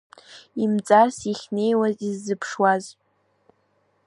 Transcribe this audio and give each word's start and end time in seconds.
Имҵарс 0.63 1.17
иахьнеиуа 1.29 1.87
иззыԥшуаз. 2.07 2.85